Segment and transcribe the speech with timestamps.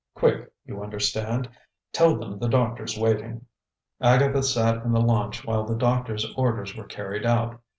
[0.15, 1.47] Quick, you understand?
[1.93, 3.45] Tell them the doctor's waiting."
[4.01, 7.61] Agatha sat in the launch while the doctor's orders were carried out.